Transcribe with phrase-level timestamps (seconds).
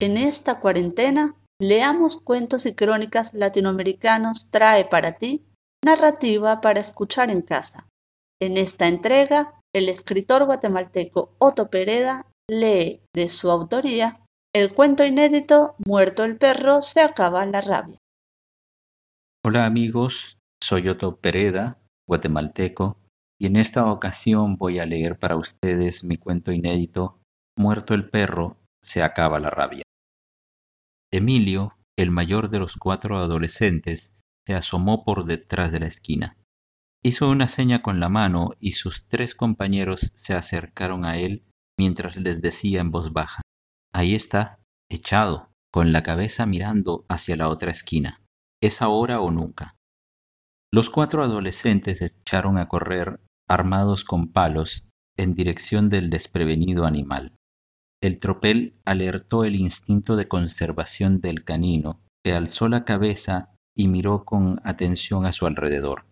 [0.00, 5.44] En esta cuarentena, leamos cuentos y crónicas latinoamericanos trae para ti
[5.84, 7.86] narrativa para escuchar en casa.
[8.40, 14.24] En esta entrega, el escritor guatemalteco Otto Pereda lee de su autoría
[14.54, 17.98] el cuento inédito Muerto el perro, se acaba la rabia.
[19.44, 21.78] Hola amigos, soy Otto Pereda,
[22.08, 22.96] guatemalteco,
[23.38, 27.20] y en esta ocasión voy a leer para ustedes mi cuento inédito
[27.56, 29.84] Muerto el perro, se acaba la rabia.
[31.12, 36.36] Emilio, el mayor de los cuatro adolescentes, se asomó por detrás de la esquina.
[37.02, 41.42] Hizo una seña con la mano y sus tres compañeros se acercaron a él
[41.78, 43.42] mientras les decía en voz baja,
[43.92, 48.22] Ahí está, echado, con la cabeza mirando hacia la otra esquina.
[48.62, 49.76] ¿Es ahora o nunca?
[50.72, 57.34] Los cuatro adolescentes echaron a correr, armados con palos, en dirección del desprevenido animal.
[58.02, 64.24] El tropel alertó el instinto de conservación del canino, que alzó la cabeza y miró
[64.24, 66.06] con atención a su alrededor.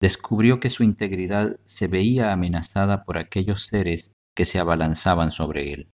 [0.00, 5.90] Descubrió que su integridad se veía amenazada por aquellos seres que se abalanzaban sobre él.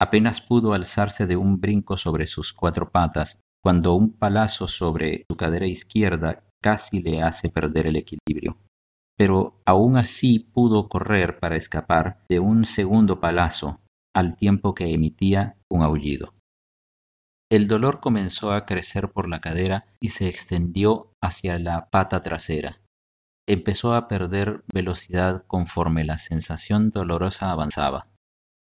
[0.00, 5.36] Apenas pudo alzarse de un brinco sobre sus cuatro patas cuando un palazo sobre su
[5.36, 8.58] cadera izquierda casi le hace perder el equilibrio.
[9.16, 13.80] Pero aún así pudo correr para escapar de un segundo palazo
[14.18, 16.34] al tiempo que emitía un aullido.
[17.48, 22.80] El dolor comenzó a crecer por la cadera y se extendió hacia la pata trasera.
[23.46, 28.08] Empezó a perder velocidad conforme la sensación dolorosa avanzaba.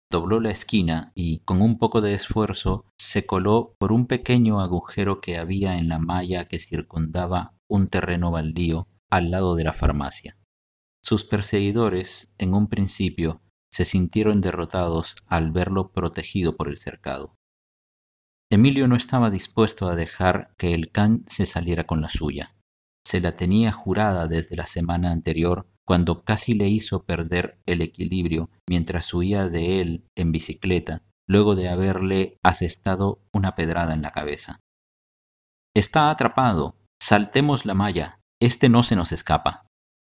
[0.09, 5.19] Dobló la esquina y, con un poco de esfuerzo, se coló por un pequeño agujero
[5.19, 10.37] que había en la malla que circundaba un terreno baldío al lado de la farmacia.
[11.03, 13.41] Sus perseguidores, en un principio,
[13.73, 17.39] se sintieron derrotados al verlo protegido por el cercado.
[18.51, 22.55] Emilio no estaba dispuesto a dejar que el can se saliera con la suya.
[23.03, 28.51] Se la tenía jurada desde la semana anterior, cuando casi le hizo perder el equilibrio
[28.69, 34.59] mientras huía de él en bicicleta, luego de haberle asestado una pedrada en la cabeza.
[35.75, 36.77] Está atrapado.
[37.01, 38.19] Saltemos la malla.
[38.39, 39.65] Este no se nos escapa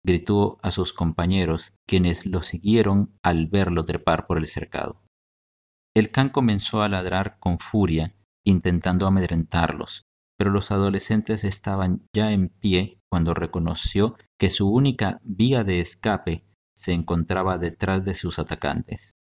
[0.05, 5.03] gritó a sus compañeros, quienes lo siguieron al verlo trepar por el cercado.
[5.95, 8.15] El can comenzó a ladrar con furia,
[8.45, 10.03] intentando amedrentarlos,
[10.39, 16.45] pero los adolescentes estaban ya en pie cuando reconoció que su única vía de escape
[16.75, 19.13] se encontraba detrás de sus atacantes.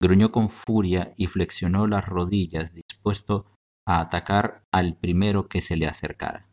[0.00, 3.46] Gruñó con furia y flexionó las rodillas dispuesto
[3.86, 6.50] a atacar al primero que se le acercara.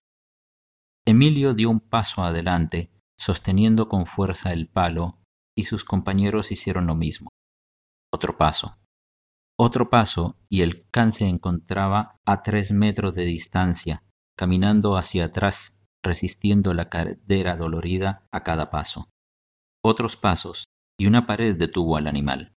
[1.06, 5.22] Emilio dio un paso adelante sosteniendo con fuerza el palo,
[5.58, 7.30] y sus compañeros hicieron lo mismo.
[8.14, 8.78] Otro paso.
[9.58, 14.04] Otro paso, y el can se encontraba a tres metros de distancia,
[14.38, 19.10] caminando hacia atrás, resistiendo la cadera dolorida a cada paso.
[19.84, 20.66] Otros pasos,
[21.00, 22.54] y una pared detuvo al animal.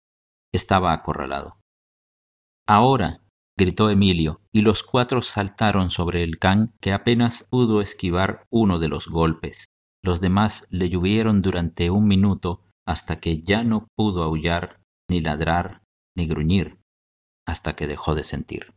[0.51, 1.59] Estaba acorralado.
[2.67, 3.21] Ahora,
[3.57, 8.89] gritó Emilio, y los cuatro saltaron sobre el can que apenas pudo esquivar uno de
[8.89, 9.67] los golpes.
[10.07, 14.79] Los demás le llovieron durante un minuto hasta que ya no pudo aullar,
[15.09, 15.83] ni ladrar,
[16.15, 16.79] ni gruñir,
[17.45, 18.73] hasta que dejó de sentir.